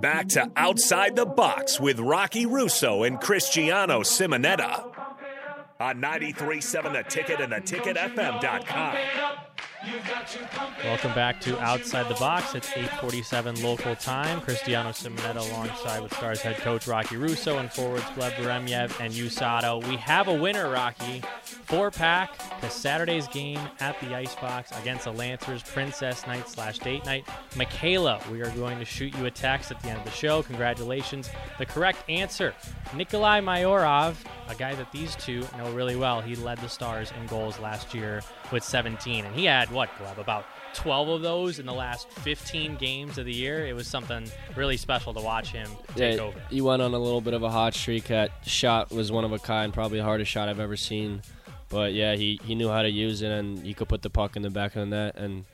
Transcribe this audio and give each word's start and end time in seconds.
Back 0.00 0.28
to 0.28 0.50
Outside 0.56 1.16
the 1.16 1.26
Box 1.26 1.80
with 1.80 1.98
Rocky 1.98 2.46
Russo 2.46 3.02
and 3.02 3.20
Cristiano 3.20 4.00
Simonetta 4.00 4.84
on 5.80 6.00
93.7 6.00 6.92
The 6.92 7.02
Ticket 7.08 7.40
and 7.40 7.52
theticketfm.com. 7.52 8.96
Welcome 10.84 11.14
back 11.14 11.40
to 11.42 11.58
Outside 11.60 12.08
the 12.08 12.14
Box. 12.14 12.54
It's 12.54 12.70
8:47 12.70 13.62
local 13.62 13.94
time. 13.96 14.40
Cristiano 14.40 14.90
Simonetta 14.90 15.48
alongside 15.50 16.02
with 16.02 16.12
Stars 16.14 16.40
head 16.40 16.56
coach 16.58 16.86
Rocky 16.86 17.16
Russo 17.16 17.58
and 17.58 17.72
forwards 17.72 18.04
Gleb 18.16 18.32
Remyev 18.36 18.98
and 19.00 19.12
Yu 19.12 19.28
Sato. 19.28 19.78
We 19.88 19.96
have 19.96 20.28
a 20.28 20.34
winner, 20.34 20.70
Rocky. 20.70 21.22
Four 21.42 21.90
pack 21.90 22.38
to 22.60 22.70
Saturday's 22.70 23.28
game 23.28 23.60
at 23.80 23.98
the 24.00 24.14
Icebox 24.14 24.72
against 24.80 25.04
the 25.04 25.12
Lancers 25.12 25.62
Princess 25.62 26.26
Night 26.26 26.48
slash 26.48 26.78
Date 26.78 27.04
Night. 27.04 27.26
Michaela, 27.56 28.20
we 28.30 28.42
are 28.42 28.50
going 28.50 28.78
to 28.78 28.84
shoot 28.84 29.14
you 29.16 29.26
a 29.26 29.30
text 29.30 29.70
at 29.70 29.80
the 29.82 29.88
end 29.88 29.98
of 29.98 30.04
the 30.04 30.10
show. 30.10 30.42
Congratulations. 30.42 31.30
The 31.58 31.66
correct 31.66 32.08
answer, 32.08 32.54
Nikolai 32.94 33.40
Mayorov, 33.40 34.16
a 34.48 34.54
guy 34.54 34.74
that 34.74 34.90
these 34.92 35.14
two 35.16 35.46
know 35.56 35.70
really 35.72 35.96
well. 35.96 36.20
He 36.20 36.36
led 36.36 36.58
the 36.58 36.68
Stars 36.68 37.12
in 37.18 37.26
goals 37.26 37.58
last 37.58 37.94
year 37.94 38.22
with 38.50 38.64
17, 38.64 39.24
and 39.24 39.34
he 39.34 39.44
had 39.44 39.70
what, 39.78 39.96
Gleb, 39.96 40.18
about 40.18 40.44
12 40.74 41.08
of 41.08 41.22
those 41.22 41.60
in 41.60 41.66
the 41.66 41.72
last 41.72 42.10
15 42.10 42.74
games 42.74 43.16
of 43.16 43.26
the 43.26 43.32
year. 43.32 43.64
It 43.64 43.76
was 43.76 43.86
something 43.86 44.28
really 44.56 44.76
special 44.76 45.14
to 45.14 45.20
watch 45.20 45.52
him 45.52 45.70
take 45.94 46.16
yeah, 46.16 46.22
over. 46.24 46.42
He 46.50 46.60
went 46.60 46.82
on 46.82 46.94
a 46.94 46.98
little 46.98 47.20
bit 47.20 47.32
of 47.32 47.44
a 47.44 47.48
hot 47.48 47.74
streak. 47.74 48.08
That 48.08 48.32
shot 48.44 48.90
was 48.90 49.12
one 49.12 49.24
of 49.24 49.30
a 49.30 49.38
kind, 49.38 49.72
probably 49.72 49.98
the 49.98 50.04
hardest 50.04 50.32
shot 50.32 50.48
I've 50.48 50.58
ever 50.58 50.76
seen. 50.76 51.22
But 51.68 51.92
yeah, 51.92 52.16
he, 52.16 52.40
he 52.42 52.56
knew 52.56 52.68
how 52.68 52.82
to 52.82 52.90
use 52.90 53.22
it, 53.22 53.30
and 53.30 53.64
he 53.64 53.72
could 53.72 53.88
put 53.88 54.02
the 54.02 54.10
puck 54.10 54.34
in 54.34 54.42
the 54.42 54.50
back 54.50 54.74
of 54.74 54.80
the 54.80 54.86
net. 54.86 55.14
And 55.14 55.44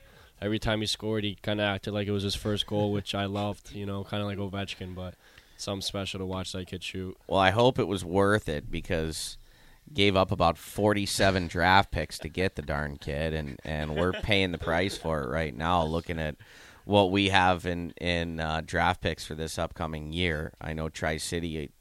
every 0.41 0.59
time 0.59 0.80
he 0.80 0.87
scored, 0.87 1.23
he 1.23 1.34
kind 1.43 1.60
of 1.60 1.66
acted 1.66 1.93
like 1.93 2.09
it 2.09 2.12
was 2.12 2.23
his 2.23 2.34
first 2.34 2.66
goal, 2.66 2.93
which 2.93 3.15
I 3.15 3.27
loved. 3.27 3.74
You 3.74 3.84
know, 3.84 4.04
kind 4.04 4.23
of 4.23 4.27
like 4.27 4.38
Ovechkin, 4.38 4.95
but 4.95 5.16
something 5.59 5.82
special 5.82 6.18
to 6.20 6.24
watch 6.24 6.52
that 6.52 6.66
kid 6.66 6.82
shoot. 6.82 7.15
Well, 7.27 7.40
I 7.40 7.51
hope 7.51 7.79
it 7.79 7.88
was 7.88 8.06
worth 8.06 8.49
it 8.49 8.71
because 8.71 9.37
gave 9.93 10.16
up 10.16 10.32
about 10.32 10.59
47 10.59 11.46
draft 11.46 11.90
picks 11.90 12.18
to 12.18 12.29
get 12.29 12.57
the 12.57 12.63
darn 12.63 12.96
kid 12.96 13.35
and 13.35 13.59
and 13.65 13.95
we're 13.95 14.13
paying 14.13 14.51
the 14.52 14.59
price 14.59 14.96
for 14.96 15.23
it 15.23 15.29
right 15.29 15.57
now 15.57 15.85
looking 15.85 16.18
at 16.18 16.37
what 16.85 17.10
we 17.10 17.30
have 17.30 17.66
in 17.66 17.90
in 18.01 18.40
uh, 18.40 18.62
draft 18.65 19.01
picks 19.01 19.24
for 19.24 19.35
this 19.35 19.59
upcoming 19.59 20.12
year. 20.12 20.52
I 20.60 20.73
know 20.73 20.88
tri-city 20.88 21.73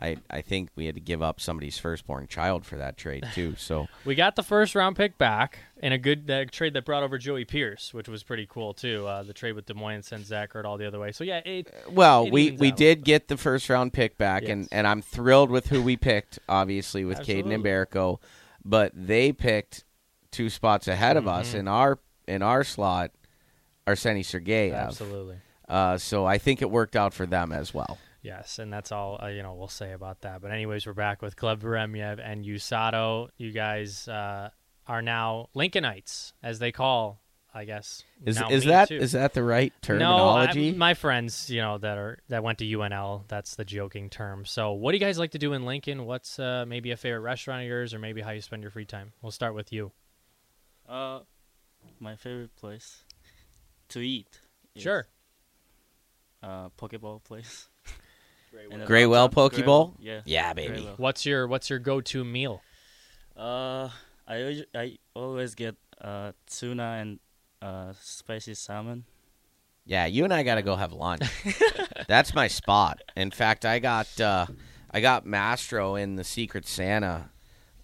I, 0.00 0.16
I 0.30 0.42
think 0.42 0.70
we 0.76 0.86
had 0.86 0.94
to 0.94 1.00
give 1.00 1.22
up 1.22 1.40
somebody's 1.40 1.76
firstborn 1.78 2.26
child 2.28 2.64
for 2.64 2.76
that 2.76 2.96
trade 2.96 3.26
too. 3.34 3.54
So 3.56 3.88
We 4.04 4.14
got 4.14 4.36
the 4.36 4.42
first 4.42 4.74
round 4.74 4.96
pick 4.96 5.18
back 5.18 5.58
in 5.82 5.92
a 5.92 5.98
good 5.98 6.30
uh, 6.30 6.44
trade 6.50 6.74
that 6.74 6.84
brought 6.84 7.02
over 7.02 7.18
Joey 7.18 7.44
Pierce, 7.44 7.92
which 7.92 8.08
was 8.08 8.22
pretty 8.22 8.46
cool 8.48 8.74
too. 8.74 9.06
Uh, 9.06 9.22
the 9.24 9.32
trade 9.32 9.52
with 9.52 9.66
Des 9.66 9.74
Moines 9.74 10.02
sent 10.04 10.24
Zach 10.26 10.52
Hurt 10.52 10.64
all 10.64 10.78
the 10.78 10.86
other 10.86 11.00
way. 11.00 11.10
So 11.12 11.24
yeah, 11.24 11.38
it, 11.44 11.72
well, 11.90 12.26
it 12.26 12.32
we 12.32 12.52
we 12.52 12.70
did 12.70 13.04
get 13.04 13.28
the 13.28 13.36
first 13.36 13.68
round 13.68 13.92
pick 13.92 14.16
back, 14.18 14.44
and 14.48 14.62
Yes. 14.62 14.68
and 14.72 14.86
I'm 14.86 15.02
thrilled 15.02 15.50
with 15.50 15.66
who 15.68 15.82
we 15.82 15.96
picked. 15.96 16.38
Obviously, 16.48 17.04
with 17.04 17.18
Caden 17.20 17.52
and. 17.52 17.64
Barrico, 17.64 18.18
but 18.64 18.92
they 18.94 19.32
picked 19.32 19.84
two 20.30 20.48
spots 20.50 20.86
ahead 20.88 21.16
of 21.16 21.26
us 21.26 21.48
Mm-hmm. 21.50 21.58
in 21.58 21.68
our 21.68 21.98
in 22.26 22.42
our 22.42 22.62
slot. 22.64 23.10
Arseny 23.86 24.20
Sergeyev. 24.20 24.74
absolutely. 24.76 25.36
Uh, 25.68 25.96
so 25.98 26.24
I 26.26 26.38
think 26.38 26.60
it 26.62 26.70
worked 26.70 26.94
out 26.96 27.14
for 27.14 27.26
them 27.26 27.52
as 27.52 27.72
well. 27.74 27.98
Yes, 28.28 28.58
and 28.58 28.70
that's 28.72 28.92
all 28.92 29.18
uh, 29.22 29.28
you 29.28 29.42
know. 29.42 29.54
We'll 29.54 29.68
say 29.68 29.92
about 29.92 30.20
that. 30.20 30.42
But 30.42 30.50
anyways, 30.50 30.86
we're 30.86 30.92
back 30.92 31.22
with 31.22 31.34
Gleb 31.36 31.60
Remyev 31.60 32.20
and 32.22 32.44
Yu 32.44 32.58
Sato. 32.58 33.28
You 33.38 33.52
guys 33.52 34.06
uh, 34.06 34.50
are 34.86 35.00
now 35.02 35.48
Lincolnites, 35.56 36.32
as 36.42 36.58
they 36.58 36.70
call, 36.70 37.22
I 37.54 37.64
guess. 37.64 38.02
Is 38.26 38.38
is 38.50 38.64
me, 38.66 38.70
that 38.70 38.88
too. 38.88 38.96
is 38.96 39.12
that 39.12 39.32
the 39.32 39.42
right 39.42 39.72
No, 39.88 40.34
I- 40.36 40.46
terminology? 40.46 40.72
my 40.72 40.92
friends, 40.92 41.48
you 41.48 41.62
know, 41.62 41.78
that 41.78 41.96
are 41.96 42.18
that 42.28 42.42
went 42.44 42.58
to 42.58 42.66
UNL, 42.66 43.24
that's 43.28 43.56
the 43.56 43.64
joking 43.64 44.10
term. 44.10 44.44
So, 44.44 44.72
what 44.72 44.92
do 44.92 44.98
you 44.98 45.04
guys 45.04 45.18
like 45.18 45.30
to 45.30 45.38
do 45.38 45.54
in 45.54 45.64
Lincoln? 45.64 46.04
What's 46.04 46.38
uh, 46.38 46.66
maybe 46.68 46.90
a 46.90 46.96
favorite 46.98 47.20
restaurant 47.20 47.62
of 47.62 47.68
yours, 47.68 47.94
or 47.94 47.98
maybe 47.98 48.20
how 48.20 48.32
you 48.32 48.42
spend 48.42 48.60
your 48.62 48.70
free 48.70 48.84
time? 48.84 49.14
We'll 49.22 49.32
start 49.32 49.54
with 49.54 49.72
you. 49.72 49.92
Uh, 50.86 51.20
my 51.98 52.14
favorite 52.16 52.54
place 52.56 53.04
to 53.88 54.00
eat. 54.00 54.38
is, 54.74 54.82
Sure. 54.82 55.06
Uh, 56.42 56.68
Pokeball 56.78 57.24
place. 57.24 57.68
In 58.70 58.80
the 58.80 58.86
Gray 58.86 59.06
Whale 59.06 59.28
downtown- 59.28 59.50
Pokeball? 59.50 59.54
Gray 59.54 59.64
Whale, 59.64 59.94
Yeah. 60.00 60.20
yeah, 60.24 60.52
baby. 60.52 60.68
Gray 60.74 60.84
Whale. 60.84 60.94
What's 60.96 61.26
your 61.26 61.46
What's 61.46 61.70
your 61.70 61.78
go 61.78 62.00
to 62.00 62.24
meal? 62.24 62.62
Uh, 63.36 63.88
I 64.26 64.64
I 64.74 64.98
always 65.14 65.54
get 65.54 65.76
uh 66.00 66.32
tuna 66.50 66.98
and 67.00 67.18
uh 67.62 67.92
spicy 68.00 68.54
salmon. 68.54 69.04
Yeah, 69.84 70.04
you 70.06 70.24
and 70.24 70.34
I 70.34 70.42
got 70.42 70.56
to 70.56 70.62
go 70.62 70.76
have 70.76 70.92
lunch. 70.92 71.22
That's 72.08 72.34
my 72.34 72.46
spot. 72.48 73.00
In 73.16 73.30
fact, 73.30 73.64
I 73.64 73.78
got 73.78 74.20
uh, 74.20 74.46
I 74.90 75.00
got 75.00 75.24
Mastro 75.24 75.94
in 75.94 76.16
the 76.16 76.24
Secret 76.24 76.66
Santa, 76.66 77.30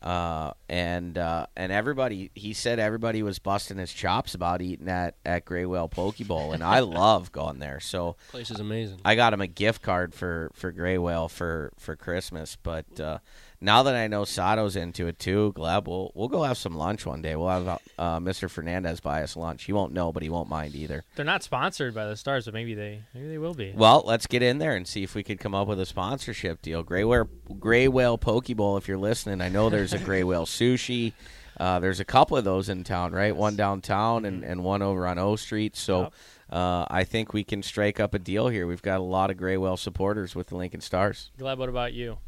uh, 0.04 0.52
and 0.68 1.16
uh, 1.16 1.46
and 1.56 1.72
everybody 1.72 2.30
he 2.34 2.52
said 2.52 2.78
everybody 2.78 3.22
was 3.22 3.38
busting 3.38 3.78
his 3.78 3.90
chops 3.90 4.34
about 4.34 4.60
eating 4.60 4.88
at 4.88 5.16
at 5.24 5.46
Gray 5.46 5.64
Whale 5.64 5.88
Poke 5.88 6.18
Bowl, 6.18 6.52
and 6.52 6.62
I 6.62 6.80
love 6.80 7.32
going 7.32 7.58
there. 7.58 7.80
So 7.80 8.16
Place 8.30 8.50
is 8.50 8.60
amazing. 8.60 9.00
I 9.02 9.14
got 9.14 9.32
him 9.32 9.40
a 9.40 9.46
gift 9.46 9.80
card 9.80 10.14
for 10.14 10.50
for 10.52 10.70
Gray 10.72 10.98
Whale 10.98 11.28
for 11.28 11.72
for 11.78 11.96
Christmas. 11.96 12.54
But 12.62 13.00
uh, 13.00 13.18
now 13.60 13.82
that 13.84 13.94
I 13.94 14.06
know 14.08 14.24
Sato's 14.24 14.76
into 14.76 15.06
it 15.06 15.18
too, 15.18 15.52
Gleb, 15.56 15.86
we'll 15.86 16.10
we'll 16.14 16.28
go 16.28 16.42
have 16.42 16.58
some 16.58 16.76
lunch 16.76 17.06
one 17.06 17.22
day. 17.22 17.34
We'll 17.36 17.48
have 17.48 17.66
uh, 17.98 18.18
Mr. 18.20 18.50
Fernandez 18.50 19.00
buy 19.00 19.22
us 19.22 19.36
lunch. 19.36 19.64
He 19.64 19.72
won't 19.72 19.92
know, 19.92 20.12
but 20.12 20.22
he 20.22 20.28
won't 20.28 20.48
mind 20.48 20.74
either. 20.74 21.04
They're 21.16 21.24
not 21.24 21.42
sponsored 21.42 21.94
by 21.94 22.06
the 22.06 22.16
Stars, 22.16 22.44
but 22.44 22.54
maybe 22.54 22.74
they 22.74 23.02
maybe 23.14 23.28
they 23.28 23.38
will 23.38 23.54
be. 23.54 23.72
Well, 23.74 24.02
let's 24.04 24.26
get 24.26 24.42
in 24.42 24.58
there 24.58 24.76
and 24.76 24.86
see 24.86 25.02
if 25.02 25.14
we 25.14 25.22
could 25.22 25.38
come 25.40 25.54
up 25.54 25.66
with 25.68 25.80
a 25.80 25.86
sponsorship 25.86 26.62
deal. 26.62 26.82
Gray 26.82 27.04
Whale, 27.04 27.28
Gray 27.58 27.88
Whale 27.88 28.18
Poke 28.18 28.54
Bowl, 28.56 28.76
if 28.76 28.86
you're 28.88 28.98
listening, 28.98 29.40
I 29.40 29.48
know 29.48 29.70
there's 29.70 29.92
a 29.92 29.98
Gray 29.98 30.24
Whale 30.24 30.46
Sushi. 30.46 31.12
Uh, 31.58 31.78
there's 31.78 32.00
a 32.00 32.04
couple 32.04 32.36
of 32.36 32.42
those 32.44 32.68
in 32.68 32.82
town, 32.82 33.12
right? 33.12 33.34
One 33.34 33.54
downtown 33.54 34.24
and, 34.24 34.42
and 34.44 34.64
one 34.64 34.82
over 34.82 35.06
on 35.06 35.18
O 35.20 35.36
Street. 35.36 35.76
So 35.76 36.00
Yep. 36.02 36.12
uh, 36.50 36.86
I 36.90 37.04
think 37.04 37.32
we 37.32 37.44
can 37.44 37.62
strike 37.62 38.00
up 38.00 38.12
a 38.12 38.18
deal 38.18 38.48
here. 38.48 38.66
We've 38.66 38.82
got 38.82 38.98
a 38.98 39.04
lot 39.04 39.30
of 39.30 39.36
Gray 39.36 39.56
Whale 39.56 39.76
supporters 39.76 40.34
with 40.34 40.48
the 40.48 40.56
Lincoln 40.56 40.80
Stars. 40.80 41.30
Gleb, 41.38 41.58
what 41.58 41.68
about 41.68 41.92
you? 41.92 42.18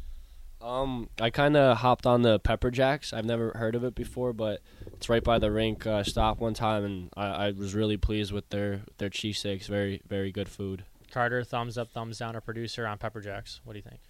Um, 0.61 1.09
I 1.21 1.29
kind 1.29 1.55
of 1.55 1.77
hopped 1.77 2.05
on 2.05 2.23
the 2.23 2.39
Pepper 2.39 2.71
Jacks. 2.71 3.13
I've 3.13 3.25
never 3.25 3.51
heard 3.55 3.75
of 3.75 3.83
it 3.83 3.95
before, 3.95 4.33
but 4.33 4.61
it's 4.93 5.07
right 5.07 5.23
by 5.23 5.39
the 5.39 5.51
rink. 5.51 5.85
Uh, 5.85 6.03
stopped 6.03 6.41
one 6.41 6.53
time, 6.53 6.83
and 6.83 7.09
I, 7.15 7.27
I 7.27 7.51
was 7.51 7.75
really 7.75 7.97
pleased 7.97 8.31
with 8.31 8.49
their 8.49 8.81
their 8.97 9.09
cheesesteaks. 9.09 9.67
Very 9.67 10.01
very 10.07 10.31
good 10.31 10.49
food. 10.49 10.83
Carter, 11.11 11.43
thumbs 11.43 11.77
up, 11.77 11.91
thumbs 11.91 12.17
down, 12.17 12.35
our 12.35 12.41
producer 12.41 12.85
on 12.85 12.97
Pepper 12.97 13.21
Jacks. 13.21 13.61
What 13.63 13.73
do 13.73 13.79
you 13.79 13.83
think? 13.83 14.01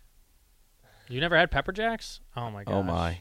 You 1.09 1.21
never 1.21 1.37
had 1.37 1.51
Pepper 1.51 1.71
Jacks? 1.71 2.21
Oh 2.35 2.49
my 2.49 2.63
gosh. 2.63 2.73
Oh 2.73 2.83
my! 2.83 3.19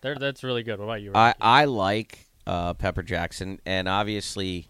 They're, 0.00 0.16
that's 0.16 0.44
really 0.44 0.62
good. 0.62 0.78
What 0.78 0.84
about 0.84 1.02
you? 1.02 1.12
I, 1.14 1.34
I 1.40 1.64
like 1.64 2.28
uh, 2.46 2.74
Pepper 2.74 3.02
Jackson, 3.02 3.60
and 3.66 3.88
obviously, 3.88 4.68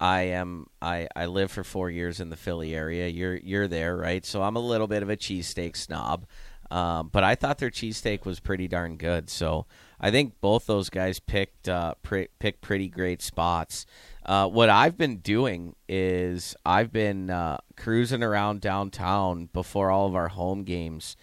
I 0.00 0.22
am 0.22 0.66
I, 0.80 1.08
I 1.14 1.26
live 1.26 1.50
for 1.50 1.64
four 1.64 1.90
years 1.90 2.20
in 2.20 2.30
the 2.30 2.36
Philly 2.36 2.74
area. 2.74 3.08
You're 3.08 3.36
you're 3.36 3.68
there, 3.68 3.96
right? 3.96 4.24
So 4.24 4.42
I'm 4.42 4.56
a 4.56 4.60
little 4.60 4.86
bit 4.86 5.02
of 5.02 5.10
a 5.10 5.16
cheesesteak 5.16 5.76
snob, 5.76 6.26
um, 6.72 7.10
but 7.12 7.22
I 7.22 7.34
thought 7.34 7.58
their 7.58 7.70
cheesesteak 7.70 8.24
was 8.24 8.40
pretty 8.40 8.66
darn 8.66 8.96
good. 8.96 9.28
So 9.28 9.66
I 10.00 10.10
think 10.10 10.40
both 10.40 10.64
those 10.64 10.88
guys 10.88 11.20
picked 11.20 11.68
uh, 11.68 11.94
pre- 12.02 12.28
picked 12.38 12.62
pretty 12.62 12.88
great 12.88 13.20
spots. 13.20 13.84
Uh, 14.24 14.48
what 14.48 14.70
I've 14.70 14.96
been 14.96 15.18
doing 15.18 15.76
is 15.86 16.56
I've 16.64 16.90
been 16.90 17.28
uh, 17.28 17.58
cruising 17.76 18.22
around 18.22 18.62
downtown 18.62 19.50
before 19.52 19.90
all 19.90 20.06
of 20.06 20.16
our 20.16 20.28
home 20.28 20.64
games, 20.64 21.14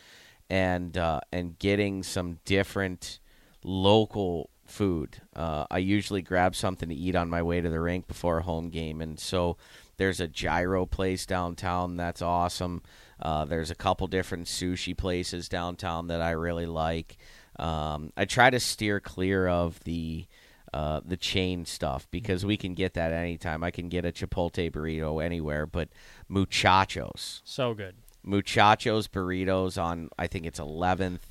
and 0.52 0.96
uh, 0.96 1.22
and 1.32 1.58
getting 1.58 2.04
some 2.04 2.38
different 2.46 3.20
local 3.64 4.52
food. 4.68 5.20
Uh, 5.36 5.66
I 5.72 5.80
usually 5.80 6.22
grab 6.22 6.56
something 6.56 6.90
to 6.90 6.96
eat 6.96 7.16
on 7.16 7.28
my 7.28 7.42
way 7.42 7.60
to 7.60 7.70
the 7.70 7.80
rink 7.80 8.08
before 8.08 8.38
a 8.38 8.44
home 8.44 8.70
game, 8.70 9.02
and 9.02 9.20
so 9.20 9.58
there's 9.98 10.20
a 10.20 10.28
gyro 10.28 10.86
place 10.86 11.26
downtown 11.26 11.98
that's 11.98 12.22
awesome. 12.22 12.84
Uh, 13.22 13.46
there's 13.46 13.72
a 13.72 13.76
couple 13.76 14.08
different 14.08 14.48
sushi 14.48 14.96
places 14.96 15.50
downtown 15.50 16.08
that 16.08 16.22
I 16.22 16.32
really 16.32 16.66
like. 16.66 17.18
Um, 17.58 18.14
I 18.16 18.26
try 18.26 18.50
to 18.50 18.60
steer 18.60 19.00
clear 19.00 19.48
of 19.48 19.84
the 19.84 20.26
uh, 20.74 21.02
the 21.04 21.18
chain 21.18 21.66
stuff 21.66 22.08
because 22.12 22.46
we 22.46 22.56
can 22.56 22.76
get 22.76 22.94
that 22.94 23.12
anytime. 23.12 23.64
I 23.64 23.72
can 23.72 23.90
get 23.90 24.06
a 24.06 24.12
Chipotle 24.12 24.72
burrito 24.72 25.24
anywhere, 25.24 25.66
but 25.66 25.90
muchachos, 26.28 27.42
so 27.44 27.74
good. 27.74 27.96
muchachos 28.24 29.08
burritos 29.08 29.82
on 29.82 30.10
I 30.18 30.28
think 30.28 30.46
it's 30.46 30.60
11th. 30.60 31.22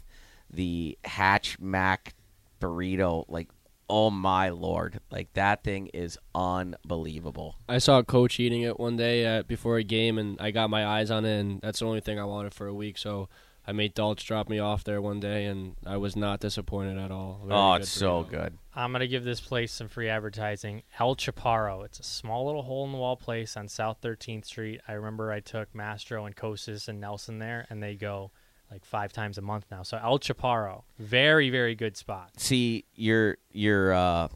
The 0.50 0.98
Hatch 1.04 1.58
Mac 1.60 2.14
burrito, 2.60 3.24
like 3.28 3.48
oh 3.88 4.10
my 4.10 4.50
lord, 4.50 5.00
like 5.10 5.32
that 5.34 5.64
thing 5.64 5.88
is 5.88 6.18
unbelievable. 6.34 7.56
I 7.68 7.78
saw 7.78 7.98
a 7.98 8.04
coach 8.04 8.38
eating 8.38 8.62
it 8.62 8.78
one 8.78 8.96
day 8.96 9.38
uh, 9.38 9.42
before 9.42 9.78
a 9.78 9.84
game, 9.84 10.18
and 10.18 10.40
I 10.40 10.50
got 10.50 10.70
my 10.70 10.86
eyes 10.86 11.10
on 11.10 11.24
it, 11.24 11.38
and 11.38 11.60
that's 11.60 11.80
the 11.80 11.86
only 11.86 12.00
thing 12.00 12.18
I 12.18 12.24
wanted 12.24 12.54
for 12.54 12.66
a 12.66 12.74
week. 12.74 12.98
So 12.98 13.28
I 13.66 13.72
made 13.72 13.92
Dulce 13.94 14.22
drop 14.22 14.48
me 14.48 14.58
off 14.58 14.84
there 14.84 15.02
one 15.02 15.20
day, 15.20 15.44
and 15.44 15.76
I 15.84 15.98
was 15.98 16.16
not 16.16 16.40
disappointed 16.40 16.98
at 16.98 17.10
all. 17.10 17.42
Very 17.44 17.60
oh, 17.60 17.74
it's 17.74 17.90
so 17.90 18.24
burrito. 18.24 18.30
good. 18.30 18.58
I'm 18.74 18.92
gonna 18.92 19.06
give 19.06 19.24
this 19.24 19.40
place 19.40 19.72
some 19.72 19.88
free 19.88 20.08
advertising. 20.08 20.84
El 20.98 21.16
Chaparro. 21.16 21.84
It's 21.84 22.00
a 22.00 22.04
small 22.04 22.46
little 22.46 22.62
hole 22.62 22.86
in 22.86 22.92
the 22.92 22.98
wall 22.98 23.16
place 23.16 23.56
on 23.56 23.68
South 23.68 24.00
13th 24.02 24.46
Street. 24.46 24.80
I 24.88 24.92
remember 24.92 25.32
I 25.32 25.40
took 25.40 25.74
Mastro 25.74 26.24
and 26.24 26.34
Kosis 26.34 26.88
and 26.88 27.00
Nelson 27.00 27.40
there, 27.40 27.66
and 27.68 27.82
they 27.82 27.94
go 27.94 28.30
like 28.70 28.84
five 28.84 29.12
times 29.12 29.38
a 29.38 29.42
month 29.42 29.66
now. 29.70 29.82
So 29.82 29.98
El 30.02 30.18
Chaparro, 30.18 30.82
very 30.98 31.50
very 31.50 31.74
good 31.74 31.96
spot. 31.96 32.30
See, 32.36 32.84
you're 32.94 33.38
you're 33.52 33.92
uh, 33.92 34.28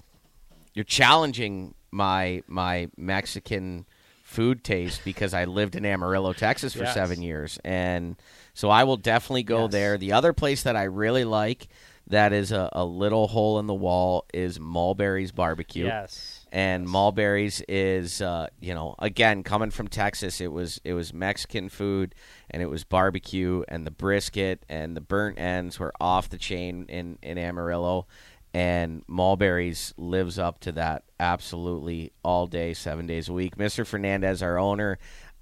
you're 0.74 0.84
challenging 0.84 1.74
my 1.90 2.42
my 2.46 2.88
Mexican 2.96 3.86
food 4.24 4.64
taste 4.64 5.02
because 5.04 5.34
I 5.34 5.44
lived 5.44 5.76
in 5.76 5.84
Amarillo, 5.84 6.32
Texas 6.32 6.72
for 6.72 6.84
Yes. 6.84 6.94
seven 6.94 7.20
years, 7.20 7.58
and 7.64 8.16
so 8.54 8.70
I 8.70 8.84
will 8.84 8.96
definitely 8.96 9.42
go 9.42 9.62
Yes. 9.64 9.72
there. 9.72 9.98
The 9.98 10.12
other 10.12 10.32
place 10.32 10.62
that 10.62 10.74
I 10.76 10.84
really 10.84 11.24
like 11.24 11.68
that 12.06 12.32
is 12.32 12.50
a, 12.50 12.68
a 12.72 12.84
little 12.84 13.28
hole 13.28 13.58
in 13.58 13.66
the 13.66 13.74
wall 13.74 14.24
is 14.32 14.58
Mulberry's 14.58 15.32
Barbecue. 15.32 15.84
Yes. 15.84 16.41
And 16.52 16.86
Mulberry's 16.86 17.62
is 17.66 18.20
uh, 18.20 18.46
you 18.60 18.74
know 18.74 18.94
again 18.98 19.42
coming 19.42 19.70
from 19.70 19.88
Texas 19.88 20.40
it 20.40 20.52
was 20.52 20.80
it 20.84 20.92
was 20.92 21.12
Mexican 21.12 21.70
food 21.70 22.14
and 22.50 22.62
it 22.62 22.66
was 22.66 22.84
barbecue 22.84 23.64
and 23.68 23.86
the 23.86 23.90
brisket 23.90 24.64
and 24.68 24.94
the 24.94 25.00
burnt 25.00 25.40
ends 25.40 25.80
were 25.80 25.94
off 26.00 26.28
the 26.28 26.38
chain 26.38 26.84
in 26.88 27.18
in 27.22 27.38
Amarillo 27.38 28.06
and 28.54 29.02
Mulberry's 29.08 29.94
lives 29.96 30.38
up 30.38 30.60
to 30.60 30.72
that 30.72 31.04
absolutely 31.18 32.12
all 32.22 32.46
day 32.46 32.74
7 32.74 33.06
days 33.06 33.30
a 33.30 33.32
week 33.32 33.56
Mr. 33.56 33.86
Fernandez 33.86 34.42
our 34.42 34.58
owner 34.58 34.98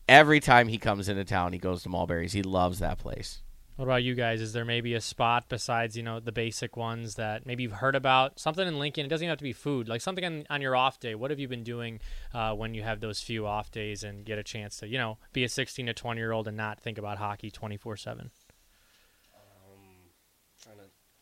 every 0.09 0.39
time 0.39 0.69
he 0.69 0.79
comes 0.79 1.09
into 1.09 1.25
town 1.25 1.53
he 1.53 1.59
goes 1.59 1.83
to 1.83 1.89
Mulberry's 1.89 2.33
he 2.33 2.43
loves 2.43 2.79
that 2.79 2.99
place 2.99 3.43
What 3.81 3.87
about 3.87 4.03
you 4.03 4.15
guys? 4.15 4.43
Is 4.43 4.53
there 4.53 4.67
maybe 4.67 4.93
a 4.93 5.01
spot 5.01 5.47
besides 5.49 5.97
you 5.97 6.03
know 6.03 6.21
the 6.21 6.33
basic 6.33 6.77
ones 6.77 7.15
that 7.15 7.47
maybe 7.47 7.63
you've 7.63 7.73
heard 7.73 7.97
about? 7.97 8.39
Something 8.39 8.69
in 8.69 8.79
Lincoln. 8.79 9.07
It 9.07 9.09
doesn't 9.09 9.25
even 9.25 9.31
have 9.31 9.39
to 9.39 9.43
be 9.43 9.55
food. 9.55 9.89
Like 9.89 10.03
something 10.03 10.23
on, 10.23 10.45
on 10.51 10.61
your 10.61 10.77
off 10.77 11.01
day. 11.01 11.15
What 11.15 11.31
have 11.31 11.41
you 11.41 11.49
been 11.49 11.65
doing 11.65 11.99
uh, 12.35 12.53
when 12.53 12.75
you 12.75 12.83
have 12.83 13.01
those 13.01 13.23
few 13.23 13.47
off 13.47 13.71
days 13.71 14.05
and 14.05 14.23
get 14.23 14.37
a 14.39 14.43
chance 14.43 14.77
to 14.81 14.87
you 14.87 14.99
know 14.99 15.17
be 15.33 15.45
a 15.45 15.49
16 15.49 15.87
to 15.87 15.95
20 15.95 16.21
year 16.21 16.31
old 16.31 16.47
and 16.47 16.59
not 16.59 16.79
think 16.79 16.99
about 16.99 17.17
hockey 17.17 17.51
24 17.51 17.97
seven? 17.97 18.31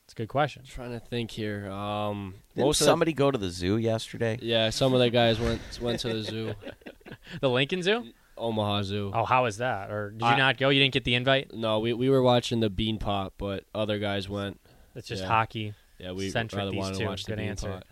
It's 0.07 0.15
a 0.15 0.17
good 0.17 0.29
question. 0.29 0.65
Trying 0.67 0.99
to 0.99 1.01
think 1.01 1.31
here. 1.31 1.71
Um, 1.71 2.35
Didn't 2.57 2.67
most 2.67 2.81
of 2.81 2.87
the- 2.87 2.91
somebody 2.91 3.13
go 3.13 3.31
to 3.31 3.39
the 3.39 3.51
zoo 3.51 3.77
yesterday 3.77 4.37
yeah, 4.43 4.71
some 4.71 4.95
of 4.95 4.99
the 4.99 5.11
guys 5.11 5.39
went 5.39 5.61
went 5.81 6.01
to 6.01 6.09
the 6.09 6.23
zoo, 6.25 6.55
The 7.41 7.51
Lincoln 7.51 7.85
Zoo. 7.85 8.05
Omaha 8.39 8.83
Zoo. 8.83 9.11
Oh, 9.15 9.25
how 9.25 9.45
is 9.47 9.59
that? 9.59 9.91
Or 9.91 10.11
did 10.11 10.21
you 10.23 10.27
I- 10.29 10.39
not 10.39 10.57
go? 10.59 10.69
You 10.71 10.81
didn't 10.81 10.95
get 10.95 11.05
the 11.05 11.15
invite? 11.15 11.53
No, 11.55 11.79
we 11.81 11.93
we 11.93 12.09
were 12.09 12.23
watching 12.23 12.61
the 12.61 12.71
Beanpot, 12.71 13.33
but 13.39 13.65
other 13.75 13.99
guys 13.99 14.29
went. 14.29 14.61
It's 14.95 15.09
just 15.09 15.23
Yeah. 15.23 15.29
hockey. 15.29 15.75
Yeah, 15.99 16.13
we 16.13 16.31
Centric 16.31 16.59
rather 16.59 16.71
these 16.71 16.79
wanted 16.79 16.95
two. 16.99 17.05
to 17.05 17.07
watch 17.11 17.25
the 17.25 17.33
Good 17.33 17.39
Bean 17.39 17.49
answer. 17.49 17.69
Pot. 17.71 17.85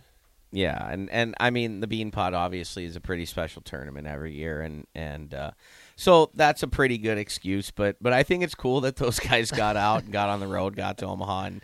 Yeah, 0.53 0.89
and 0.91 1.11
and 1.11 1.35
I 1.41 1.51
mean 1.51 1.81
the 1.81 1.89
Beanpot 1.89 2.33
obviously 2.33 2.85
is 2.85 2.95
a 2.97 3.01
pretty 3.01 3.27
special 3.27 3.63
tournament 3.63 4.07
every 4.07 4.33
year, 4.35 4.63
and 4.63 4.87
and 4.95 5.35
uh, 5.35 5.51
so 5.97 6.31
that's 6.35 6.63
a 6.63 6.69
pretty 6.69 6.99
good 6.99 7.19
excuse. 7.19 7.71
But 7.73 7.97
but 8.01 8.13
I 8.13 8.23
think 8.23 8.45
it's 8.45 8.55
cool 8.55 8.81
that 8.83 8.97
those 8.97 9.19
guys 9.31 9.51
got 9.51 9.77
out 9.77 10.05
and 10.05 10.13
got 10.13 10.29
on 10.29 10.39
the 10.41 10.47
road, 10.47 10.77
got 10.77 10.99
to 10.99 11.07
Omaha, 11.07 11.45
and 11.47 11.63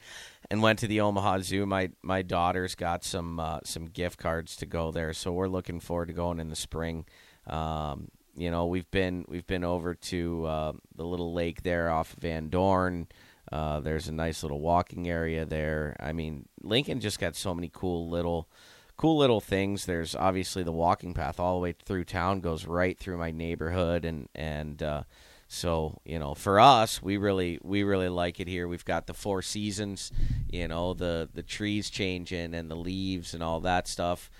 and 0.50 0.60
went 0.62 0.80
to 0.80 0.88
the 0.88 1.00
Omaha 1.00 1.38
Zoo. 1.38 1.64
My 1.64 1.90
my 2.02 2.22
daughter's 2.22 2.74
got 2.74 3.04
some 3.04 3.38
uh, 3.38 3.60
some 3.64 3.86
gift 3.86 4.18
cards 4.18 4.56
to 4.56 4.66
go 4.66 4.90
there, 4.90 5.12
so 5.14 5.32
we're 5.32 5.48
looking 5.48 5.78
forward 5.78 6.06
to 6.08 6.12
going 6.12 6.40
in 6.40 6.48
the 6.48 6.56
spring. 6.56 7.06
Um, 7.46 8.08
you 8.36 8.50
know, 8.50 8.66
we've 8.66 8.90
been 8.90 9.24
we've 9.28 9.46
been 9.46 9.64
over 9.64 9.94
to 9.94 10.46
uh, 10.46 10.72
the 10.96 11.04
little 11.04 11.32
lake 11.32 11.62
there 11.62 11.90
off 11.90 12.14
of 12.14 12.20
Van 12.20 12.48
Dorn. 12.48 13.08
Uh, 13.50 13.80
there's 13.80 14.08
a 14.08 14.12
nice 14.12 14.42
little 14.42 14.60
walking 14.60 15.08
area 15.08 15.44
there. 15.44 15.96
I 16.00 16.12
mean, 16.12 16.48
Lincoln 16.62 17.00
just 17.00 17.20
got 17.20 17.36
so 17.36 17.54
many 17.54 17.70
cool 17.72 18.08
little, 18.08 18.48
cool 18.96 19.18
little 19.18 19.40
things. 19.40 19.84
There's 19.84 20.14
obviously 20.14 20.62
the 20.62 20.72
walking 20.72 21.12
path 21.12 21.38
all 21.38 21.56
the 21.56 21.62
way 21.62 21.72
through 21.72 22.04
town 22.04 22.40
goes 22.40 22.64
right 22.64 22.98
through 22.98 23.18
my 23.18 23.30
neighborhood, 23.30 24.06
and 24.06 24.28
and 24.34 24.82
uh, 24.82 25.02
so 25.48 26.00
you 26.06 26.18
know, 26.18 26.34
for 26.34 26.58
us, 26.58 27.02
we 27.02 27.18
really 27.18 27.58
we 27.62 27.82
really 27.82 28.08
like 28.08 28.40
it 28.40 28.48
here. 28.48 28.66
We've 28.66 28.84
got 28.84 29.06
the 29.06 29.14
four 29.14 29.42
seasons, 29.42 30.10
you 30.48 30.68
know, 30.68 30.94
the 30.94 31.28
the 31.34 31.42
trees 31.42 31.90
changing 31.90 32.54
and 32.54 32.70
the 32.70 32.76
leaves 32.76 33.34
and 33.34 33.42
all 33.42 33.60
that 33.60 33.86
stuff. 33.86 34.30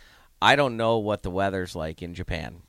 I 0.40 0.56
don't 0.56 0.78
know 0.78 0.98
what 0.98 1.22
the 1.22 1.30
weather's 1.30 1.76
like 1.76 2.00
in 2.00 2.14
Japan. 2.14 2.62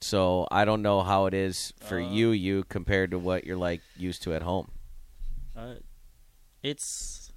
So 0.00 0.48
I 0.50 0.64
don't 0.64 0.82
know 0.82 1.02
how 1.02 1.26
it 1.26 1.34
is 1.34 1.72
for 1.80 2.00
Uh, 2.00 2.08
you, 2.10 2.30
you 2.30 2.64
compared 2.64 3.10
to 3.10 3.18
what 3.18 3.44
you're 3.44 3.56
like 3.56 3.82
used 3.96 4.22
to 4.22 4.34
at 4.34 4.42
home. 4.42 4.70
Uh, 5.56 5.74
it's 6.62 7.32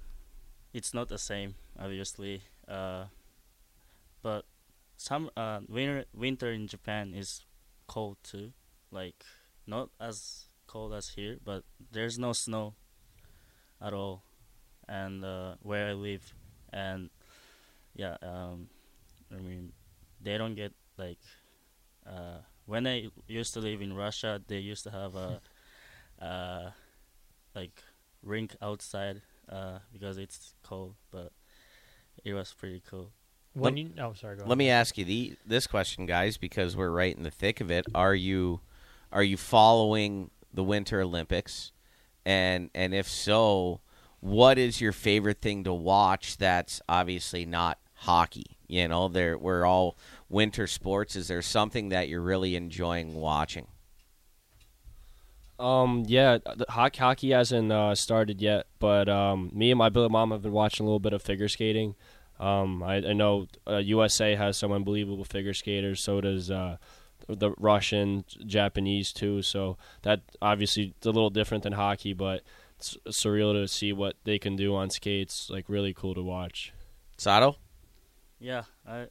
it's 0.72 0.94
not 0.94 1.08
the 1.08 1.18
same, 1.18 1.54
obviously. 1.78 2.42
Uh, 2.66 3.06
but 4.22 4.44
some 4.96 5.30
uh, 5.36 5.60
winter 5.68 6.04
winter 6.14 6.50
in 6.52 6.66
Japan 6.66 7.14
is 7.14 7.42
cold 7.86 8.16
too. 8.22 8.52
Like 8.90 9.24
not 9.66 9.90
as 10.00 10.46
cold 10.66 10.92
as 10.94 11.10
here, 11.10 11.38
but 11.44 11.64
there's 11.92 12.18
no 12.18 12.32
snow 12.32 12.74
at 13.80 13.92
all, 13.92 14.22
and 14.88 15.24
uh, 15.24 15.54
where 15.62 15.88
I 15.88 15.92
live, 15.92 16.32
and 16.72 17.10
yeah, 17.94 18.16
um, 18.22 18.68
I 19.32 19.40
mean, 19.40 19.72
they 20.22 20.38
don't 20.38 20.54
get 20.54 20.72
like 20.96 21.20
uh, 22.06 22.40
when 22.66 22.86
I 22.86 23.08
used 23.26 23.54
to 23.54 23.60
live 23.60 23.82
in 23.82 23.94
Russia, 23.94 24.40
they 24.46 24.58
used 24.58 24.84
to 24.84 24.90
have 24.90 25.14
a 25.14 25.40
uh, 26.20 26.70
like 27.54 27.82
rink 28.22 28.56
outside 28.62 29.22
uh, 29.48 29.78
because 29.92 30.18
it's 30.18 30.54
cold, 30.62 30.94
but 31.10 31.32
it 32.24 32.34
was 32.34 32.52
pretty 32.52 32.82
cool. 32.88 33.12
When 33.54 33.76
you 33.76 33.90
oh 34.00 34.14
sorry, 34.14 34.36
go 34.36 34.42
Let 34.42 34.46
ahead. 34.46 34.58
me 34.58 34.70
ask 34.70 34.98
you 34.98 35.04
the 35.04 35.36
this 35.46 35.66
question, 35.66 36.06
guys, 36.06 36.36
because 36.36 36.76
we're 36.76 36.90
right 36.90 37.16
in 37.16 37.22
the 37.22 37.30
thick 37.30 37.60
of 37.60 37.70
it. 37.70 37.86
Are 37.94 38.14
you 38.14 38.60
are 39.12 39.22
you 39.22 39.36
following 39.36 40.30
the 40.52 40.64
Winter 40.64 41.00
Olympics? 41.00 41.72
And 42.26 42.70
and 42.74 42.94
if 42.94 43.08
so, 43.08 43.80
what 44.20 44.58
is 44.58 44.80
your 44.80 44.92
favorite 44.92 45.40
thing 45.40 45.64
to 45.64 45.72
watch 45.72 46.36
that's 46.36 46.80
obviously 46.88 47.44
not 47.44 47.78
hockey? 47.94 48.53
You 48.66 48.88
know, 48.88 49.08
there 49.08 49.36
we're 49.38 49.64
all 49.64 49.96
winter 50.28 50.66
sports. 50.66 51.16
Is 51.16 51.28
there 51.28 51.42
something 51.42 51.90
that 51.90 52.08
you're 52.08 52.20
really 52.20 52.56
enjoying 52.56 53.14
watching? 53.14 53.66
Um, 55.58 56.04
yeah, 56.06 56.38
the 56.38 56.66
hockey, 56.68 56.98
hockey 56.98 57.30
hasn't 57.30 57.70
uh, 57.70 57.94
started 57.94 58.42
yet, 58.42 58.66
but 58.80 59.08
um, 59.08 59.50
me 59.54 59.70
and 59.70 59.78
my 59.78 59.88
Billy 59.88 60.08
mom 60.08 60.32
have 60.32 60.42
been 60.42 60.52
watching 60.52 60.84
a 60.84 60.88
little 60.88 60.98
bit 60.98 61.12
of 61.12 61.22
figure 61.22 61.48
skating. 61.48 61.94
Um, 62.40 62.82
I, 62.82 62.96
I 62.96 63.12
know 63.12 63.46
uh, 63.68 63.76
USA 63.76 64.34
has 64.34 64.56
some 64.56 64.72
unbelievable 64.72 65.24
figure 65.24 65.54
skaters. 65.54 66.00
So 66.00 66.20
does 66.20 66.50
uh, 66.50 66.78
the 67.28 67.52
Russian, 67.58 68.24
Japanese 68.46 69.12
too. 69.12 69.42
So 69.42 69.76
that 70.02 70.22
obviously 70.42 70.94
it's 70.96 71.06
a 71.06 71.10
little 71.10 71.30
different 71.30 71.62
than 71.62 71.74
hockey, 71.74 72.12
but 72.12 72.42
it's 72.76 72.96
surreal 73.08 73.52
to 73.52 73.68
see 73.68 73.92
what 73.92 74.16
they 74.24 74.38
can 74.38 74.56
do 74.56 74.74
on 74.74 74.90
skates. 74.90 75.48
Like 75.50 75.68
really 75.68 75.94
cool 75.94 76.14
to 76.14 76.22
watch. 76.22 76.72
Sato? 77.16 77.56
Yeah, 78.40 78.62
I, 78.86 79.06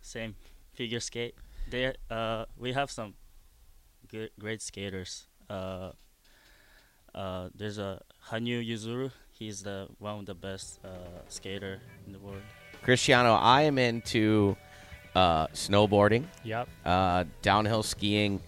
same 0.00 0.34
figure 0.74 1.00
skate. 1.00 1.34
There, 1.70 1.94
uh, 2.10 2.46
we 2.58 2.72
have 2.72 2.90
some 2.90 3.14
good, 4.08 4.30
great 4.38 4.60
skaters. 4.62 5.26
Uh, 5.48 5.92
uh, 7.14 7.48
there's 7.54 7.78
a 7.78 8.02
Hanyu 8.30 8.66
Yuzuru. 8.66 9.10
He's 9.32 9.62
the 9.62 9.88
one 9.98 10.18
of 10.20 10.26
the 10.26 10.34
best 10.34 10.78
uh, 10.84 10.88
skater 11.28 11.80
in 12.06 12.12
the 12.12 12.18
world. 12.18 12.42
Cristiano, 12.82 13.34
I 13.34 13.62
am 13.62 13.78
into 13.78 14.56
uh, 15.14 15.46
snowboarding, 15.48 16.24
Yep. 16.44 16.68
uh, 16.84 17.24
downhill 17.42 17.82
skiing, 17.82 18.40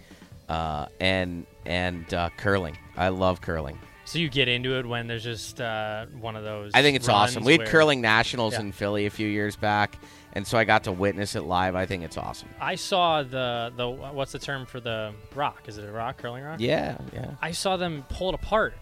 uh, 0.49 0.87
and 1.01 1.47
and 1.67 2.13
uh, 2.15 2.29
curling. 2.37 2.77
I 2.97 3.09
love 3.09 3.41
curling. 3.41 3.79
So 4.05 4.19
you 4.19 4.29
get 4.29 4.49
into 4.49 4.79
it 4.79 4.85
when 4.87 5.07
there's 5.07 5.23
just 5.23 5.61
uh, 5.61 6.07
one 6.21 6.35
of 6.37 6.43
those. 6.45 6.73
I 6.75 6.83
think 6.83 6.97
it's 6.97 7.09
awesome. 7.09 7.45
We 7.45 7.53
had 7.53 7.61
where- 7.61 7.69
curling 7.69 8.01
nationals 8.01 8.55
Yeah. 8.55 8.61
in 8.61 8.73
Philly 8.73 9.07
a 9.07 9.11
few 9.11 9.29
years 9.29 9.55
back, 9.57 9.97
and 10.33 10.45
so 10.47 10.59
I 10.59 10.65
got 10.65 10.85
to 10.85 10.93
witness 10.93 11.37
it 11.37 11.43
live. 11.43 11.77
I 11.77 11.87
think 11.87 12.03
it's 12.03 12.19
awesome. 12.19 12.49
I 12.61 12.75
saw 12.75 13.23
the 13.23 13.73
the 13.77 13.89
what's 13.89 14.33
the 14.33 14.39
term 14.41 14.67
for 14.67 14.81
the 14.81 15.13
rock? 15.35 15.63
Is 15.69 15.79
it 15.79 15.89
a 15.89 15.93
rock 15.93 16.19
curling 16.19 16.43
rock? 16.43 16.59
Yeah, 16.61 16.99
yeah, 17.13 17.31
I 17.41 17.53
saw 17.53 17.77
them 17.77 18.05
pull 18.09 18.31
it 18.31 18.35
apart. 18.35 18.75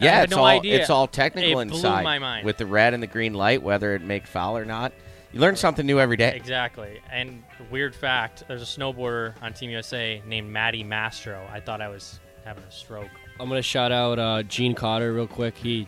I 0.00 0.04
yeah. 0.04 0.14
had 0.16 0.24
It's 0.24 0.30
no 0.32 0.38
all 0.38 0.46
idea. 0.46 0.80
it's 0.80 0.90
all 0.90 1.06
technical 1.06 1.60
It 1.60 1.68
blew 1.68 1.76
inside 1.76 2.02
my 2.04 2.18
mind. 2.18 2.44
with 2.46 2.56
the 2.56 2.66
red 2.66 2.94
and 2.94 3.02
the 3.02 3.06
green 3.08 3.34
light, 3.34 3.62
whether 3.62 3.94
it 3.94 4.02
make 4.02 4.26
foul 4.26 4.56
or 4.58 4.64
not. 4.64 4.92
You 5.32 5.40
learn 5.40 5.56
something 5.56 5.84
new 5.86 6.00
every 6.00 6.16
day. 6.16 6.34
Exactly. 6.34 7.00
And 7.12 7.42
weird 7.70 7.94
fact: 7.94 8.44
there's 8.48 8.62
a 8.62 8.64
snowboarder 8.64 9.34
on 9.42 9.52
Team 9.52 9.70
USA 9.70 10.20
named 10.26 10.50
Maddie 10.50 10.84
Mastro. 10.84 11.46
I 11.52 11.60
thought 11.60 11.80
I 11.80 11.88
was 11.88 12.18
having 12.44 12.64
a 12.64 12.72
stroke. 12.72 13.10
I'm 13.40 13.48
gonna 13.48 13.62
shout 13.62 13.92
out 13.92 14.18
uh, 14.18 14.42
Gene 14.42 14.74
Cotter 14.74 15.12
real 15.12 15.26
quick. 15.26 15.56
He 15.56 15.86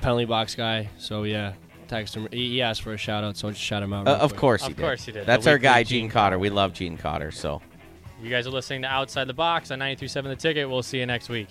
penalty 0.00 0.24
box 0.24 0.54
guy. 0.54 0.88
So 0.98 1.22
yeah, 1.24 1.52
text 1.88 2.14
him. 2.16 2.28
He, 2.32 2.50
he 2.50 2.62
asked 2.62 2.82
for 2.82 2.92
a 2.92 2.96
shout 2.96 3.22
out, 3.24 3.36
so 3.36 3.48
I'll 3.48 3.52
just 3.52 3.64
shout 3.64 3.82
him 3.82 3.92
out. 3.92 4.08
Uh, 4.08 4.12
of 4.16 4.30
quick. 4.30 4.40
course 4.40 4.62
he 4.62 4.70
Of 4.72 4.76
did. 4.76 4.82
course 4.82 5.04
he 5.04 5.12
did. 5.12 5.26
That's 5.26 5.44
The 5.44 5.50
our 5.50 5.56
weekly 5.56 5.68
guy, 5.68 5.82
Gene 5.84 6.00
Gene 6.02 6.10
Cotter. 6.10 6.38
We 6.38 6.50
love 6.50 6.72
Gene 6.72 6.96
Cotter. 6.96 7.30
So. 7.30 7.60
You 8.22 8.28
guys 8.28 8.46
are 8.46 8.50
listening 8.50 8.82
to 8.82 8.88
Outside 8.88 9.24
the 9.28 9.32
Box 9.32 9.70
on 9.70 9.78
93.7 9.78 10.24
The 10.24 10.36
Ticket. 10.36 10.68
We'll 10.68 10.82
see 10.82 10.98
you 10.98 11.06
next 11.06 11.30
week. 11.30 11.48